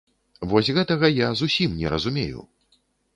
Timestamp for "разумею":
1.95-2.41